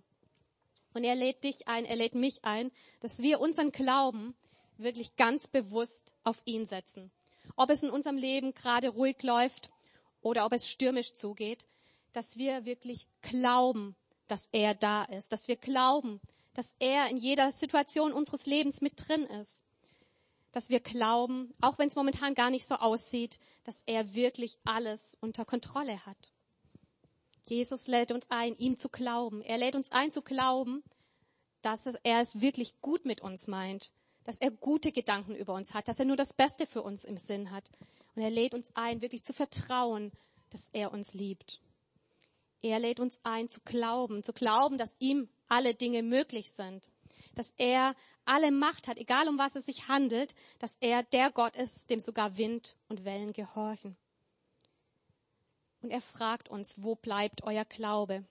Und 0.93 1.03
er 1.03 1.15
lädt 1.15 1.43
dich 1.43 1.67
ein, 1.67 1.85
er 1.85 1.95
lädt 1.95 2.15
mich 2.15 2.43
ein, 2.43 2.71
dass 2.99 3.19
wir 3.19 3.39
unseren 3.39 3.71
Glauben 3.71 4.35
wirklich 4.77 5.15
ganz 5.15 5.47
bewusst 5.47 6.13
auf 6.23 6.41
ihn 6.45 6.65
setzen. 6.65 7.11
Ob 7.55 7.69
es 7.69 7.83
in 7.83 7.89
unserem 7.89 8.17
Leben 8.17 8.53
gerade 8.53 8.89
ruhig 8.89 9.21
läuft 9.23 9.71
oder 10.21 10.45
ob 10.45 10.53
es 10.53 10.69
stürmisch 10.69 11.13
zugeht, 11.13 11.65
dass 12.13 12.37
wir 12.37 12.65
wirklich 12.65 13.07
glauben, 13.21 13.95
dass 14.27 14.49
er 14.51 14.75
da 14.75 15.03
ist, 15.05 15.31
dass 15.31 15.47
wir 15.47 15.55
glauben, 15.55 16.21
dass 16.53 16.75
er 16.79 17.09
in 17.09 17.17
jeder 17.17 17.51
Situation 17.51 18.13
unseres 18.13 18.45
Lebens 18.45 18.81
mit 18.81 19.07
drin 19.07 19.23
ist, 19.23 19.63
dass 20.51 20.69
wir 20.69 20.79
glauben, 20.79 21.53
auch 21.61 21.79
wenn 21.79 21.87
es 21.87 21.95
momentan 21.95 22.35
gar 22.35 22.49
nicht 22.49 22.65
so 22.65 22.75
aussieht, 22.75 23.39
dass 23.63 23.83
er 23.85 24.13
wirklich 24.13 24.57
alles 24.65 25.17
unter 25.21 25.45
Kontrolle 25.45 26.05
hat. 26.05 26.31
Jesus 27.45 27.87
lädt 27.87 28.11
uns 28.11 28.29
ein, 28.29 28.57
ihm 28.57 28.77
zu 28.77 28.89
glauben. 28.89 29.41
Er 29.41 29.57
lädt 29.57 29.75
uns 29.75 29.91
ein 29.91 30.11
zu 30.11 30.21
glauben, 30.21 30.83
dass 31.61 31.85
er 31.85 32.21
es 32.21 32.41
wirklich 32.41 32.79
gut 32.81 33.05
mit 33.05 33.21
uns 33.21 33.47
meint, 33.47 33.91
dass 34.23 34.37
er 34.37 34.51
gute 34.51 34.91
Gedanken 34.91 35.35
über 35.35 35.53
uns 35.53 35.73
hat, 35.73 35.87
dass 35.87 35.99
er 35.99 36.05
nur 36.05 36.15
das 36.15 36.33
Beste 36.33 36.65
für 36.65 36.81
uns 36.81 37.03
im 37.03 37.17
Sinn 37.17 37.51
hat. 37.51 37.69
Und 38.15 38.21
er 38.21 38.29
lädt 38.29 38.53
uns 38.53 38.71
ein, 38.75 39.01
wirklich 39.01 39.23
zu 39.23 39.33
vertrauen, 39.33 40.11
dass 40.49 40.69
er 40.73 40.91
uns 40.91 41.13
liebt. 41.13 41.61
Er 42.61 42.79
lädt 42.79 42.99
uns 42.99 43.19
ein, 43.23 43.49
zu 43.49 43.59
glauben, 43.61 44.23
zu 44.23 44.33
glauben, 44.33 44.77
dass 44.77 44.95
ihm 44.99 45.29
alle 45.47 45.73
Dinge 45.73 46.03
möglich 46.03 46.51
sind, 46.51 46.91
dass 47.35 47.53
er 47.57 47.95
alle 48.25 48.51
Macht 48.51 48.87
hat, 48.87 48.97
egal 48.97 49.27
um 49.27 49.37
was 49.37 49.55
es 49.55 49.65
sich 49.65 49.87
handelt, 49.87 50.35
dass 50.59 50.77
er 50.79 51.03
der 51.03 51.31
Gott 51.31 51.55
ist, 51.55 51.89
dem 51.89 51.99
sogar 51.99 52.37
Wind 52.37 52.75
und 52.87 53.05
Wellen 53.05 53.33
gehorchen. 53.33 53.95
Und 55.81 55.91
er 55.91 56.01
fragt 56.01 56.49
uns, 56.49 56.83
wo 56.83 56.95
bleibt 56.95 57.43
euer 57.43 57.65
Glaube? 57.65 58.23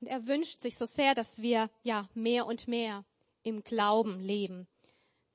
Und 0.00 0.06
er 0.06 0.26
wünscht 0.26 0.60
sich 0.62 0.76
so 0.76 0.86
sehr, 0.86 1.14
dass 1.14 1.42
wir 1.42 1.68
ja 1.82 2.08
mehr 2.14 2.46
und 2.46 2.68
mehr 2.68 3.04
im 3.42 3.62
Glauben 3.62 4.20
leben, 4.20 4.66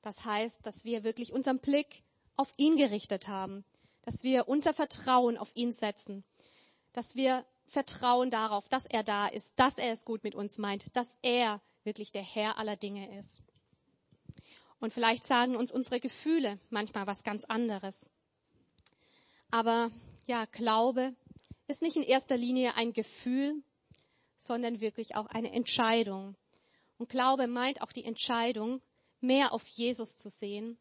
das 0.06 0.24
heißt, 0.24 0.64
dass 0.64 0.84
wir 0.84 1.02
wirklich 1.02 1.32
unseren 1.32 1.58
Blick 1.58 2.04
auf 2.36 2.52
ihn 2.56 2.76
gerichtet 2.76 3.26
haben, 3.26 3.64
dass 4.02 4.22
wir 4.22 4.46
unser 4.46 4.72
Vertrauen 4.72 5.36
auf 5.36 5.50
ihn 5.54 5.72
setzen, 5.72 6.22
dass 6.92 7.16
wir 7.16 7.44
vertrauen 7.66 8.30
darauf, 8.30 8.68
dass 8.68 8.86
er 8.86 9.02
da 9.02 9.26
ist, 9.26 9.58
dass 9.58 9.78
er 9.78 9.90
es 9.90 10.04
gut 10.04 10.22
mit 10.22 10.36
uns 10.36 10.58
meint, 10.58 10.94
dass 10.94 11.18
er 11.22 11.60
wirklich 11.82 12.12
der 12.12 12.22
Herr 12.22 12.56
aller 12.58 12.76
Dinge 12.76 13.18
ist. 13.18 13.42
Und 14.80 14.92
vielleicht 14.92 15.24
sagen 15.24 15.56
uns 15.56 15.72
unsere 15.72 16.00
Gefühle 16.00 16.58
manchmal 16.70 17.06
was 17.06 17.24
ganz 17.24 17.44
anderes. 17.44 18.10
Aber 19.50 19.90
ja, 20.26 20.44
Glaube 20.46 21.14
ist 21.68 21.82
nicht 21.82 21.96
in 21.96 22.02
erster 22.02 22.36
Linie 22.36 22.74
ein 22.74 22.92
Gefühl, 22.92 23.62
sondern 24.38 24.80
wirklich 24.80 25.16
auch 25.16 25.26
eine 25.26 25.52
Entscheidung. 25.52 26.36
Und 26.98 27.08
Glaube 27.08 27.46
meint 27.46 27.82
auch 27.82 27.92
die 27.92 28.04
Entscheidung, 28.04 28.80
mehr 29.20 29.52
auf 29.52 29.66
Jesus 29.68 30.16
zu 30.16 30.30
sehen 30.30 30.78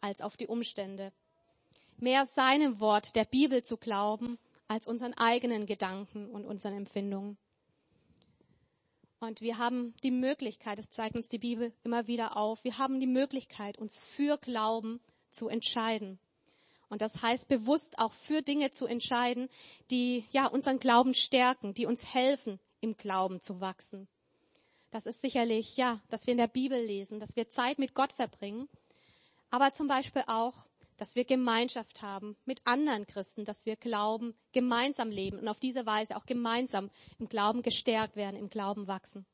als 0.00 0.20
auf 0.20 0.36
die 0.36 0.46
Umstände. 0.46 1.12
Mehr 1.98 2.26
seinem 2.26 2.80
Wort 2.80 3.14
der 3.16 3.24
Bibel 3.24 3.62
zu 3.62 3.76
glauben 3.76 4.38
als 4.68 4.86
unseren 4.86 5.14
eigenen 5.14 5.66
Gedanken 5.66 6.30
und 6.30 6.44
unseren 6.44 6.74
Empfindungen. 6.74 7.38
Und 9.24 9.40
wir 9.40 9.58
haben 9.58 9.94
die 10.02 10.10
Möglichkeit, 10.10 10.78
das 10.78 10.90
zeigt 10.90 11.16
uns 11.16 11.28
die 11.28 11.38
Bibel 11.38 11.72
immer 11.82 12.06
wieder 12.06 12.36
auf, 12.36 12.62
wir 12.64 12.78
haben 12.78 13.00
die 13.00 13.06
Möglichkeit, 13.06 13.78
uns 13.78 13.98
für 13.98 14.38
Glauben 14.38 15.00
zu 15.30 15.48
entscheiden. 15.48 16.18
Und 16.88 17.00
das 17.00 17.22
heißt, 17.22 17.48
bewusst 17.48 17.98
auch 17.98 18.12
für 18.12 18.42
Dinge 18.42 18.70
zu 18.70 18.86
entscheiden, 18.86 19.48
die 19.90 20.24
ja 20.30 20.46
unseren 20.46 20.78
Glauben 20.78 21.14
stärken, 21.14 21.74
die 21.74 21.86
uns 21.86 22.14
helfen, 22.14 22.60
im 22.80 22.96
Glauben 22.96 23.40
zu 23.40 23.60
wachsen. 23.60 24.06
Das 24.90 25.06
ist 25.06 25.22
sicherlich, 25.22 25.76
ja, 25.76 26.00
dass 26.08 26.26
wir 26.26 26.32
in 26.32 26.38
der 26.38 26.46
Bibel 26.46 26.80
lesen, 26.80 27.18
dass 27.18 27.34
wir 27.34 27.48
Zeit 27.48 27.78
mit 27.78 27.94
Gott 27.94 28.12
verbringen, 28.12 28.68
aber 29.50 29.72
zum 29.72 29.88
Beispiel 29.88 30.22
auch, 30.26 30.66
dass 30.96 31.14
wir 31.14 31.24
Gemeinschaft 31.24 32.02
haben 32.02 32.36
mit 32.44 32.60
anderen 32.64 33.06
Christen, 33.06 33.44
dass 33.44 33.66
wir 33.66 33.76
Glauben 33.76 34.34
gemeinsam 34.52 35.10
leben 35.10 35.38
und 35.38 35.48
auf 35.48 35.60
diese 35.60 35.86
Weise 35.86 36.16
auch 36.16 36.26
gemeinsam 36.26 36.90
im 37.18 37.28
Glauben 37.28 37.62
gestärkt 37.62 38.16
werden, 38.16 38.36
im 38.36 38.48
Glauben 38.48 38.86
wachsen. 38.86 39.26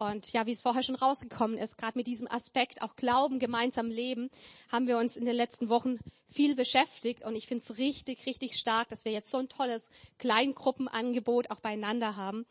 Und 0.00 0.32
ja, 0.32 0.46
wie 0.46 0.52
es 0.52 0.62
vorher 0.62 0.82
schon 0.82 0.94
rausgekommen 0.94 1.58
ist, 1.58 1.76
gerade 1.76 1.98
mit 1.98 2.06
diesem 2.06 2.26
Aspekt, 2.26 2.80
auch 2.80 2.96
Glauben, 2.96 3.38
gemeinsam 3.38 3.90
leben, 3.90 4.30
haben 4.72 4.86
wir 4.86 4.96
uns 4.96 5.14
in 5.14 5.26
den 5.26 5.36
letzten 5.36 5.68
Wochen 5.68 5.98
viel 6.26 6.54
beschäftigt. 6.54 7.22
Und 7.22 7.36
ich 7.36 7.46
finde 7.46 7.62
es 7.62 7.76
richtig, 7.76 8.24
richtig 8.24 8.56
stark, 8.56 8.88
dass 8.88 9.04
wir 9.04 9.12
jetzt 9.12 9.30
so 9.30 9.36
ein 9.36 9.50
tolles 9.50 9.86
Kleingruppenangebot 10.16 11.50
auch 11.50 11.60
beieinander 11.60 12.16
haben. 12.16 12.46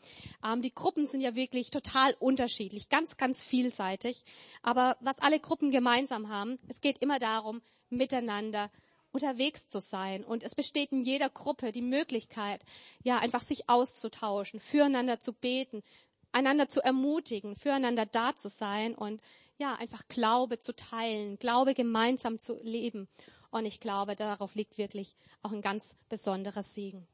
Ähm, 0.46 0.62
die 0.62 0.76
Gruppen 0.76 1.08
sind 1.08 1.22
ja 1.22 1.34
wirklich 1.34 1.72
total 1.72 2.16
unterschiedlich, 2.20 2.88
ganz, 2.88 3.18
ganz 3.18 3.44
vielseitig. 3.44 4.24
Aber 4.62 4.96
was 5.00 5.18
alle 5.18 5.40
Gruppen 5.40 5.72
gemeinsam 5.72 6.30
haben, 6.30 6.60
es 6.68 6.82
geht 6.82 7.00
immer 7.00 7.18
darum, 7.18 7.64
miteinander 7.90 8.70
unterwegs 9.12 9.68
zu 9.68 9.80
sein. 9.80 10.24
Und 10.24 10.44
es 10.44 10.56
besteht 10.56 10.92
in 10.92 11.00
jeder 11.00 11.30
Gruppe 11.30 11.72
die 11.72 11.82
Möglichkeit, 11.82 12.64
ja, 13.04 13.18
einfach 13.18 13.42
sich 13.42 13.70
auszutauschen, 13.70 14.60
füreinander 14.60 15.20
zu 15.20 15.34
beten, 15.34 15.84
einander 16.32 16.68
zu 16.70 16.82
ermutigen, 16.82 17.56
füreinander 17.56 18.06
da 18.06 18.36
zu 18.36 18.50
sein 18.50 18.96
und 18.96 19.22
ja, 19.58 19.76
einfach 19.76 20.08
Glaube 20.08 20.60
zu 20.60 20.76
teilen, 20.76 21.38
Glaube 21.40 21.74
gemeinsam 21.74 22.40
zu 22.40 22.60
leben. 22.62 23.08
Und 23.52 23.66
ich 23.66 23.80
glaube, 23.80 24.16
darauf 24.16 24.56
liegt 24.56 24.78
wirklich 24.78 25.16
auch 25.42 25.52
ein 25.52 25.62
ganz 25.62 25.96
besonderer 26.08 26.64
Segen. 26.64 27.08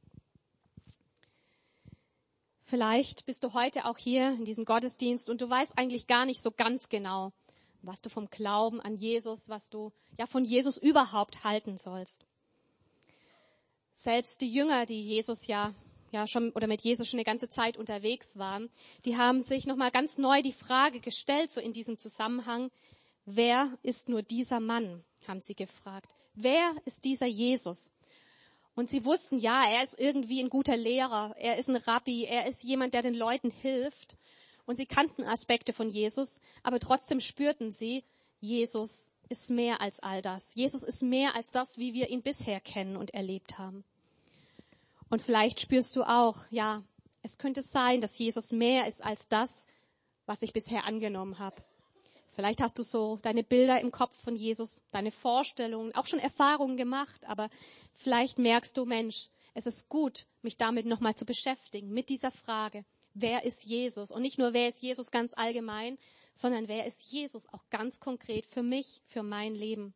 Vielleicht 2.66 3.26
bist 3.26 3.44
du 3.44 3.54
heute 3.54 3.86
auch 3.86 3.98
hier 3.98 4.32
in 4.32 4.44
diesem 4.44 4.66
Gottesdienst 4.66 5.30
und 5.30 5.40
du 5.40 5.50
weißt 5.50 5.78
eigentlich 5.78 6.08
gar 6.08 6.26
nicht 6.26 6.42
so 6.42 6.52
ganz 6.52 6.90
genau, 6.90 7.32
was 7.86 8.02
du 8.02 8.10
vom 8.10 8.30
Glauben 8.30 8.82
an 8.82 8.96
Jesus, 8.96 9.50
was 9.50 9.70
du 9.70 9.92
ja 10.18 10.26
von 10.26 10.46
Jesus 10.46 10.78
überhaupt 10.78 11.44
halten 11.44 11.78
sollst. 11.78 12.26
Selbst 13.94 14.42
die 14.42 14.52
Jünger, 14.52 14.86
die 14.86 15.02
Jesus 15.02 15.48
ja 15.48 15.74
ja 16.16 16.28
schon 16.28 16.52
oder 16.52 16.68
mit 16.68 16.82
Jesus 16.82 17.08
schon 17.08 17.20
eine 17.20 17.26
ganze 17.26 17.50
Zeit 17.50 17.78
unterwegs 17.78 18.38
waren, 18.38 18.70
die 19.06 19.18
haben 19.18 19.44
sich 19.44 19.68
nochmal 19.68 19.92
ganz 19.92 20.18
neu 20.18 20.42
die 20.42 20.54
Frage 20.54 21.00
gestellt, 21.00 21.52
so 21.52 21.62
in 21.62 21.74
diesem 21.74 22.00
Zusammenhang, 22.00 22.72
wer 23.26 23.78
ist 23.84 24.10
nur 24.10 24.24
dieser 24.24 24.60
Mann, 24.60 25.04
haben 25.28 25.42
sie 25.42 25.56
gefragt. 25.56 26.16
Wer 26.34 26.74
ist 26.86 27.06
dieser 27.06 27.28
Jesus? 27.28 27.92
Und 28.76 28.90
sie 28.90 29.06
wussten, 29.06 29.40
ja, 29.40 29.66
er 29.70 29.84
ist 29.84 29.98
irgendwie 29.98 30.42
ein 30.42 30.50
guter 30.50 30.76
Lehrer, 30.76 31.34
er 31.38 31.58
ist 31.58 31.70
ein 31.70 31.78
Rabbi, 31.78 32.26
er 32.26 32.48
ist 32.48 32.64
jemand, 32.64 32.94
der 32.94 33.04
den 33.04 33.16
Leuten 33.16 33.50
hilft. 33.50 34.18
Und 34.66 34.78
sie 34.78 34.86
kannten 34.86 35.24
Aspekte 35.24 35.74
von 35.74 35.90
Jesus, 35.90 36.40
aber 36.64 36.80
trotzdem 36.80 37.20
spürten 37.20 37.72
sie, 37.72 38.04
Jesus 38.40 39.12
ist 39.30 39.50
mehr 39.50 39.82
als 39.82 40.00
all 40.00 40.22
das. 40.22 40.54
Jesus 40.56 40.84
ist 40.84 41.02
mehr 41.02 41.36
als 41.36 41.52
das, 41.52 41.78
wie 41.78 41.94
wir 41.94 42.10
ihn 42.10 42.22
bisher 42.22 42.60
kennen 42.60 42.98
und 42.98 43.14
erlebt 43.14 43.58
haben. 43.58 43.84
Und 45.10 45.22
vielleicht 45.22 45.62
spürst 45.62 45.96
du 45.96 46.04
auch, 46.04 46.38
ja, 46.50 46.84
es 47.22 47.38
könnte 47.38 47.62
sein, 47.62 48.02
dass 48.02 48.18
Jesus 48.18 48.52
mehr 48.52 48.88
ist 48.88 49.04
als 49.04 49.28
das, 49.28 49.66
was 50.26 50.42
ich 50.42 50.54
bisher 50.54 50.86
angenommen 50.86 51.40
habe. 51.40 51.56
Vielleicht 52.34 52.62
hast 52.62 52.78
du 52.78 52.84
so 52.84 53.18
deine 53.22 53.44
Bilder 53.44 53.80
im 53.80 53.92
Kopf 53.92 54.16
von 54.24 54.36
Jesus, 54.36 54.82
deine 54.92 55.12
Vorstellungen, 55.12 55.96
auch 55.96 56.06
schon 56.06 56.20
Erfahrungen 56.20 56.76
gemacht, 56.76 57.24
aber 57.26 57.50
vielleicht 57.94 58.40
merkst 58.40 58.76
du, 58.78 58.86
Mensch, 58.86 59.30
Es 59.58 59.66
ist 59.66 59.88
gut, 59.88 60.28
mich 60.42 60.58
damit 60.58 60.86
nochmal 60.86 61.16
zu 61.16 61.24
beschäftigen, 61.24 61.94
mit 61.94 62.10
dieser 62.10 62.30
Frage, 62.30 62.84
wer 63.16 63.44
ist 63.44 63.64
Jesus? 63.64 64.12
Und 64.12 64.22
nicht 64.22 64.38
nur, 64.38 64.54
wer 64.54 64.70
ist 64.70 64.84
Jesus 64.84 65.10
ganz 65.10 65.34
allgemein, 65.36 65.98
sondern 66.36 66.68
wer 66.68 66.86
ist 66.86 67.02
Jesus 67.02 67.52
auch 67.52 67.64
ganz 67.72 68.00
konkret 68.00 68.46
für 68.46 68.62
mich, 68.62 69.02
für 69.08 69.24
mein 69.24 69.56
Leben. 69.56 69.96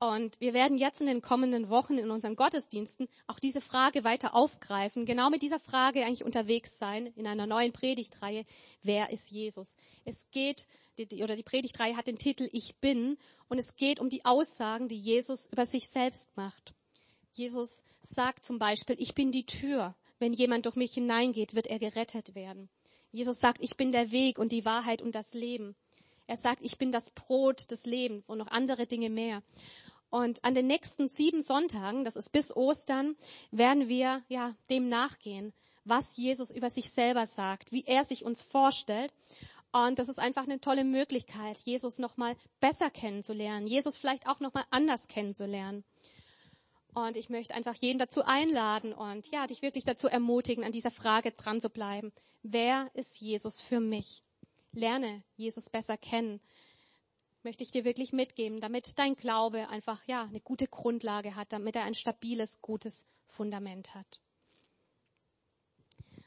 Und 0.00 0.38
wir 0.40 0.52
werden 0.52 0.76
jetzt 0.76 1.00
in 1.00 1.06
den 1.06 1.22
kommenden 1.22 1.70
Wochen 1.70 1.96
in 1.96 2.10
unseren 2.10 2.36
Gottesdiensten 2.36 3.08
auch 3.26 3.38
diese 3.38 3.60
Frage 3.60 4.04
weiter 4.04 4.34
aufgreifen, 4.34 5.06
genau 5.06 5.30
mit 5.30 5.40
dieser 5.40 5.60
Frage 5.60 6.04
eigentlich 6.04 6.24
unterwegs 6.24 6.78
sein 6.78 7.06
in 7.16 7.26
einer 7.26 7.46
neuen 7.46 7.72
Predigtreihe, 7.72 8.44
wer 8.82 9.10
ist 9.10 9.30
Jesus? 9.30 9.74
Es 10.04 10.28
geht, 10.30 10.66
die, 10.98 11.22
oder 11.22 11.36
die 11.36 11.42
Predigtreihe 11.42 11.96
hat 11.96 12.06
den 12.06 12.18
Titel 12.18 12.48
Ich 12.52 12.76
bin 12.76 13.16
und 13.48 13.58
es 13.58 13.76
geht 13.76 13.98
um 14.00 14.10
die 14.10 14.24
Aussagen, 14.24 14.88
die 14.88 14.98
Jesus 14.98 15.46
über 15.46 15.64
sich 15.64 15.88
selbst 15.88 16.36
macht. 16.36 16.74
Jesus 17.30 17.82
sagt 18.02 18.44
zum 18.44 18.58
Beispiel, 18.58 18.96
ich 18.98 19.14
bin 19.14 19.32
die 19.32 19.46
Tür. 19.46 19.94
Wenn 20.24 20.32
jemand 20.32 20.64
durch 20.64 20.76
mich 20.76 20.94
hineingeht, 20.94 21.54
wird 21.54 21.66
er 21.66 21.78
gerettet 21.78 22.34
werden. 22.34 22.70
Jesus 23.12 23.40
sagt, 23.40 23.60
ich 23.60 23.76
bin 23.76 23.92
der 23.92 24.10
Weg 24.10 24.38
und 24.38 24.52
die 24.52 24.64
Wahrheit 24.64 25.02
und 25.02 25.14
das 25.14 25.34
Leben. 25.34 25.76
Er 26.26 26.38
sagt, 26.38 26.60
ich 26.62 26.78
bin 26.78 26.92
das 26.92 27.10
Brot 27.10 27.70
des 27.70 27.84
Lebens 27.84 28.30
und 28.30 28.38
noch 28.38 28.46
andere 28.46 28.86
Dinge 28.86 29.10
mehr. 29.10 29.42
Und 30.08 30.42
an 30.42 30.54
den 30.54 30.66
nächsten 30.66 31.10
sieben 31.10 31.42
Sonntagen, 31.42 32.04
das 32.04 32.16
ist 32.16 32.32
bis 32.32 32.56
Ostern, 32.56 33.16
werden 33.50 33.90
wir 33.90 34.22
ja 34.28 34.54
dem 34.70 34.88
nachgehen, 34.88 35.52
was 35.84 36.16
Jesus 36.16 36.50
über 36.50 36.70
sich 36.70 36.88
selber 36.88 37.26
sagt, 37.26 37.70
wie 37.70 37.84
er 37.84 38.04
sich 38.04 38.24
uns 38.24 38.42
vorstellt. 38.42 39.12
Und 39.72 39.98
das 39.98 40.08
ist 40.08 40.18
einfach 40.18 40.44
eine 40.44 40.58
tolle 40.58 40.84
Möglichkeit, 40.84 41.58
Jesus 41.58 41.98
nochmal 41.98 42.34
besser 42.60 42.88
kennenzulernen, 42.88 43.66
Jesus 43.66 43.98
vielleicht 43.98 44.26
auch 44.26 44.40
nochmal 44.40 44.64
anders 44.70 45.06
kennenzulernen. 45.06 45.84
Und 46.94 47.16
ich 47.16 47.28
möchte 47.28 47.54
einfach 47.54 47.74
jeden 47.74 47.98
dazu 47.98 48.24
einladen 48.24 48.92
und 48.92 49.30
ja, 49.30 49.46
dich 49.46 49.62
wirklich 49.62 49.84
dazu 49.84 50.06
ermutigen, 50.06 50.64
an 50.64 50.72
dieser 50.72 50.92
Frage 50.92 51.32
dran 51.32 51.60
zu 51.60 51.68
bleiben. 51.68 52.12
Wer 52.42 52.90
ist 52.94 53.20
Jesus 53.20 53.60
für 53.60 53.80
mich? 53.80 54.22
Lerne 54.72 55.22
Jesus 55.36 55.70
besser 55.70 55.96
kennen 55.96 56.40
möchte 57.44 57.62
ich 57.62 57.70
dir 57.70 57.84
wirklich 57.84 58.12
mitgeben, 58.12 58.60
damit 58.60 58.98
dein 58.98 59.16
Glaube 59.16 59.68
einfach, 59.68 60.02
ja, 60.06 60.24
eine 60.24 60.40
gute 60.40 60.66
Grundlage 60.66 61.36
hat, 61.36 61.52
damit 61.52 61.76
er 61.76 61.84
ein 61.84 61.94
stabiles, 61.94 62.60
gutes 62.62 63.06
Fundament 63.28 63.94
hat. 63.94 64.20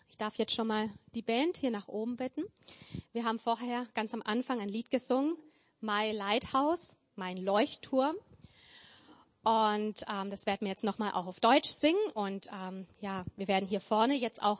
Ich 0.09 0.17
darf 0.17 0.36
jetzt 0.36 0.53
schon 0.53 0.67
mal 0.67 0.89
die 1.15 1.21
Band 1.21 1.57
hier 1.57 1.71
nach 1.71 1.88
oben 1.88 2.17
bitten. 2.17 2.43
Wir 3.13 3.25
haben 3.25 3.39
vorher 3.39 3.88
ganz 3.93 4.13
am 4.13 4.21
Anfang 4.21 4.62
ein 4.62 4.69
Lied 4.69 4.91
gesungen, 4.91 5.36
My 5.81 6.12
Lighthouse, 6.12 6.95
mein 7.15 7.38
Leuchtturm. 7.38 8.15
Und 9.47 10.03
ähm, 10.09 10.29
das 10.29 10.45
werden 10.45 10.65
wir 10.65 10.67
jetzt 10.67 10.83
nochmal 10.83 11.13
auch 11.13 11.25
auf 11.25 11.39
Deutsch 11.39 11.69
singen. 11.69 12.11
Und 12.13 12.49
ähm, 12.51 12.85
ja, 12.99 13.23
wir 13.37 13.47
werden 13.47 13.65
hier 13.65 13.79
vorne 13.79 14.13
jetzt 14.13 14.43
auch 14.43 14.59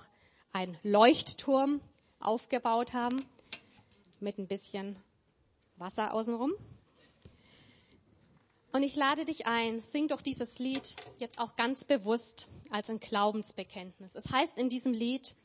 einen 0.54 0.78
Leuchtturm 0.82 1.82
aufgebaut 2.22 2.94
haben 2.94 3.22
mit 4.22 4.38
ein 4.38 4.48
bisschen 4.48 4.96
Wasser 5.76 6.14
außenrum. 6.14 6.54
Und 8.72 8.82
ich 8.82 8.96
lade 8.96 9.26
dich 9.26 9.46
ein, 9.46 9.82
sing 9.82 10.08
doch 10.08 10.22
dieses 10.22 10.58
Lied 10.58 10.96
jetzt 11.20 11.38
auch 11.38 11.58
ganz 11.58 11.84
bewusst 11.84 12.48
als 12.72 12.90
ein 12.90 13.02
Glaubensbekenntnis. 13.02 14.16
Es 14.16 14.32
heißt 14.32 14.58
in 14.58 14.70
diesem 14.70 14.94
Lied, 14.94 15.36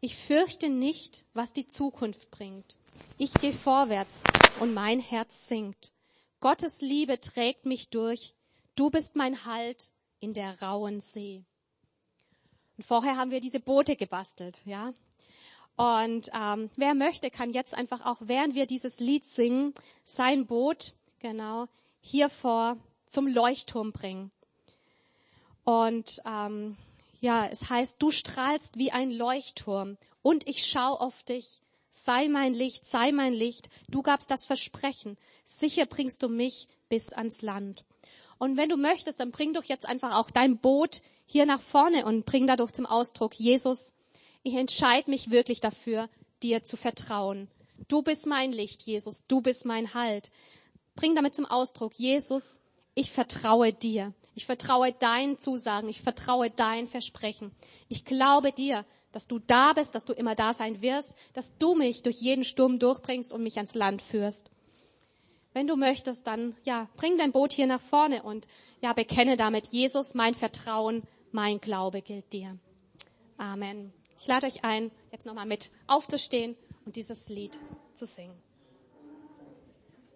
ich 0.00 0.16
fürchte 0.16 0.68
nicht, 0.68 1.24
was 1.34 1.52
die 1.52 1.68
Zukunft 1.68 2.32
bringt. 2.32 2.78
Ich 3.16 3.32
gehe 3.34 3.52
vorwärts 3.52 4.18
und 4.58 4.74
mein 4.74 4.98
Herz 4.98 5.46
singt. 5.46 5.92
Gottes 6.40 6.80
Liebe 6.80 7.20
trägt 7.20 7.64
mich 7.64 7.90
durch. 7.90 8.34
Du 8.78 8.90
bist 8.90 9.16
mein 9.16 9.44
Halt 9.44 9.92
in 10.20 10.34
der 10.34 10.62
rauen 10.62 11.00
See. 11.00 11.42
Und 12.76 12.84
vorher 12.86 13.16
haben 13.16 13.32
wir 13.32 13.40
diese 13.40 13.58
Boote 13.58 13.96
gebastelt, 13.96 14.60
ja. 14.64 14.94
Und 15.74 16.30
ähm, 16.32 16.70
wer 16.76 16.94
möchte, 16.94 17.28
kann 17.32 17.52
jetzt 17.52 17.74
einfach 17.74 18.06
auch, 18.06 18.18
während 18.20 18.54
wir 18.54 18.66
dieses 18.66 19.00
Lied 19.00 19.24
singen, 19.24 19.74
sein 20.04 20.46
Boot 20.46 20.94
genau 21.18 21.66
hier 22.00 22.28
vor 22.28 22.76
zum 23.08 23.26
Leuchtturm 23.26 23.90
bringen. 23.90 24.30
Und 25.64 26.22
ähm, 26.24 26.76
ja, 27.20 27.48
es 27.48 27.68
heißt, 27.68 28.00
du 28.00 28.12
strahlst 28.12 28.78
wie 28.78 28.92
ein 28.92 29.10
Leuchtturm 29.10 29.98
und 30.22 30.46
ich 30.46 30.64
schau 30.64 30.94
auf 30.94 31.24
dich. 31.24 31.62
Sei 31.90 32.28
mein 32.28 32.54
Licht, 32.54 32.86
sei 32.86 33.10
mein 33.10 33.32
Licht. 33.32 33.70
Du 33.88 34.02
gabst 34.02 34.30
das 34.30 34.44
Versprechen. 34.44 35.18
Sicher 35.44 35.86
bringst 35.86 36.22
du 36.22 36.28
mich 36.28 36.68
bis 36.88 37.12
ans 37.12 37.42
Land. 37.42 37.84
Und 38.38 38.56
wenn 38.56 38.68
du 38.68 38.76
möchtest, 38.76 39.20
dann 39.20 39.30
bring 39.30 39.52
doch 39.52 39.64
jetzt 39.64 39.86
einfach 39.86 40.14
auch 40.14 40.30
dein 40.30 40.58
Boot 40.58 41.02
hier 41.26 41.44
nach 41.44 41.60
vorne 41.60 42.06
und 42.06 42.24
bring 42.24 42.46
dadurch 42.46 42.72
zum 42.72 42.86
Ausdruck, 42.86 43.34
Jesus, 43.38 43.94
ich 44.42 44.54
entscheide 44.54 45.10
mich 45.10 45.30
wirklich 45.30 45.60
dafür, 45.60 46.08
dir 46.42 46.62
zu 46.62 46.76
vertrauen. 46.76 47.48
Du 47.88 48.02
bist 48.02 48.26
mein 48.26 48.52
Licht, 48.52 48.82
Jesus. 48.82 49.24
Du 49.28 49.40
bist 49.40 49.64
mein 49.66 49.94
Halt. 49.94 50.30
Bring 50.94 51.14
damit 51.14 51.34
zum 51.34 51.46
Ausdruck, 51.46 51.94
Jesus, 51.94 52.60
ich 52.94 53.12
vertraue 53.12 53.72
dir. 53.72 54.14
Ich 54.34 54.46
vertraue 54.46 54.92
deinen 54.92 55.38
Zusagen. 55.38 55.88
Ich 55.88 56.02
vertraue 56.02 56.50
dein 56.50 56.86
Versprechen. 56.86 57.52
Ich 57.88 58.04
glaube 58.04 58.52
dir, 58.52 58.84
dass 59.12 59.26
du 59.26 59.38
da 59.38 59.72
bist, 59.72 59.94
dass 59.94 60.04
du 60.04 60.12
immer 60.12 60.34
da 60.34 60.54
sein 60.54 60.80
wirst, 60.82 61.16
dass 61.32 61.56
du 61.58 61.74
mich 61.74 62.02
durch 62.02 62.20
jeden 62.20 62.44
Sturm 62.44 62.78
durchbringst 62.78 63.32
und 63.32 63.42
mich 63.42 63.56
ans 63.56 63.74
Land 63.74 64.02
führst. 64.02 64.50
Wenn 65.58 65.66
du 65.66 65.74
möchtest, 65.74 66.28
dann, 66.28 66.54
ja, 66.62 66.86
bring 66.96 67.18
dein 67.18 67.32
Boot 67.32 67.52
hier 67.52 67.66
nach 67.66 67.80
vorne 67.80 68.22
und, 68.22 68.46
ja, 68.80 68.92
bekenne 68.92 69.36
damit, 69.36 69.66
Jesus, 69.72 70.14
mein 70.14 70.36
Vertrauen, 70.36 71.02
mein 71.32 71.60
Glaube 71.60 72.00
gilt 72.00 72.32
dir. 72.32 72.56
Amen. 73.38 73.92
Ich 74.20 74.28
lade 74.28 74.46
euch 74.46 74.62
ein, 74.62 74.92
jetzt 75.10 75.26
nochmal 75.26 75.46
mit 75.46 75.72
aufzustehen 75.88 76.54
und 76.86 76.94
dieses 76.94 77.28
Lied 77.28 77.58
zu 77.96 78.06
singen. 78.06 78.40